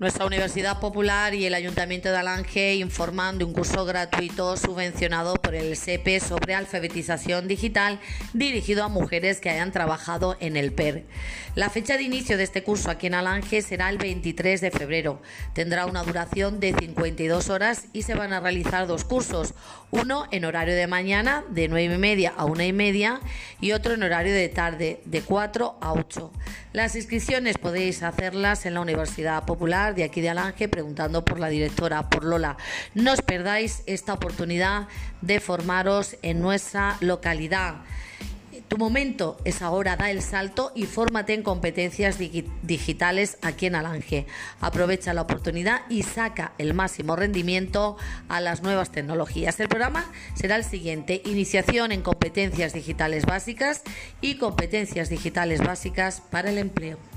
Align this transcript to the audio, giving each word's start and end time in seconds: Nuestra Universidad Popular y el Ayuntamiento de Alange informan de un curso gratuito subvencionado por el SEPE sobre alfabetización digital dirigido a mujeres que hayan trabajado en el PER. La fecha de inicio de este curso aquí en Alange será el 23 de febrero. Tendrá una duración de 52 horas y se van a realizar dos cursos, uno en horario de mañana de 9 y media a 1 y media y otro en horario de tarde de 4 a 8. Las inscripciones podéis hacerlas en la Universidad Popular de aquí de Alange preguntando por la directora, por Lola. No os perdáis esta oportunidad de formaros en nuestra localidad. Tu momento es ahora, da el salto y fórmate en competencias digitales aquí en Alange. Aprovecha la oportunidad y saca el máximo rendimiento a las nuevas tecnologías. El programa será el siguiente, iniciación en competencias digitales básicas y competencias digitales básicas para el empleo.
Nuestra 0.00 0.24
Universidad 0.24 0.80
Popular 0.80 1.34
y 1.34 1.44
el 1.44 1.52
Ayuntamiento 1.52 2.10
de 2.10 2.16
Alange 2.16 2.76
informan 2.76 3.36
de 3.36 3.44
un 3.44 3.52
curso 3.52 3.84
gratuito 3.84 4.56
subvencionado 4.56 5.34
por 5.34 5.54
el 5.54 5.76
SEPE 5.76 6.20
sobre 6.20 6.54
alfabetización 6.54 7.46
digital 7.46 8.00
dirigido 8.32 8.82
a 8.82 8.88
mujeres 8.88 9.42
que 9.42 9.50
hayan 9.50 9.72
trabajado 9.72 10.38
en 10.40 10.56
el 10.56 10.72
PER. 10.72 11.04
La 11.54 11.68
fecha 11.68 11.98
de 11.98 12.04
inicio 12.04 12.38
de 12.38 12.44
este 12.44 12.62
curso 12.62 12.90
aquí 12.90 13.08
en 13.08 13.14
Alange 13.14 13.60
será 13.60 13.90
el 13.90 13.98
23 13.98 14.62
de 14.62 14.70
febrero. 14.70 15.20
Tendrá 15.52 15.84
una 15.84 16.02
duración 16.02 16.60
de 16.60 16.72
52 16.72 17.50
horas 17.50 17.84
y 17.92 18.00
se 18.00 18.14
van 18.14 18.32
a 18.32 18.40
realizar 18.40 18.86
dos 18.86 19.04
cursos, 19.04 19.52
uno 19.90 20.24
en 20.30 20.46
horario 20.46 20.76
de 20.76 20.86
mañana 20.86 21.44
de 21.50 21.68
9 21.68 21.96
y 21.96 21.98
media 21.98 22.32
a 22.38 22.46
1 22.46 22.62
y 22.62 22.72
media 22.72 23.20
y 23.60 23.72
otro 23.72 23.92
en 23.92 24.02
horario 24.02 24.32
de 24.32 24.48
tarde 24.48 25.02
de 25.04 25.20
4 25.20 25.76
a 25.78 25.92
8. 25.92 26.32
Las 26.72 26.94
inscripciones 26.94 27.58
podéis 27.58 28.02
hacerlas 28.02 28.64
en 28.64 28.74
la 28.74 28.80
Universidad 28.80 29.44
Popular 29.44 29.89
de 29.94 30.04
aquí 30.04 30.20
de 30.20 30.30
Alange 30.30 30.68
preguntando 30.68 31.24
por 31.24 31.38
la 31.38 31.48
directora, 31.48 32.08
por 32.08 32.24
Lola. 32.24 32.56
No 32.94 33.12
os 33.12 33.22
perdáis 33.22 33.82
esta 33.86 34.14
oportunidad 34.14 34.88
de 35.20 35.40
formaros 35.40 36.16
en 36.22 36.40
nuestra 36.40 36.96
localidad. 37.00 37.76
Tu 38.70 38.78
momento 38.78 39.36
es 39.44 39.62
ahora, 39.62 39.96
da 39.96 40.12
el 40.12 40.22
salto 40.22 40.70
y 40.76 40.84
fórmate 40.84 41.34
en 41.34 41.42
competencias 41.42 42.18
digitales 42.18 43.36
aquí 43.42 43.66
en 43.66 43.74
Alange. 43.74 44.26
Aprovecha 44.60 45.12
la 45.12 45.22
oportunidad 45.22 45.80
y 45.88 46.04
saca 46.04 46.52
el 46.56 46.72
máximo 46.72 47.16
rendimiento 47.16 47.96
a 48.28 48.40
las 48.40 48.62
nuevas 48.62 48.92
tecnologías. 48.92 49.58
El 49.58 49.68
programa 49.68 50.08
será 50.34 50.54
el 50.54 50.62
siguiente, 50.62 51.20
iniciación 51.24 51.90
en 51.90 52.02
competencias 52.02 52.72
digitales 52.72 53.26
básicas 53.26 53.82
y 54.20 54.38
competencias 54.38 55.08
digitales 55.08 55.60
básicas 55.60 56.22
para 56.30 56.50
el 56.50 56.58
empleo. 56.58 57.09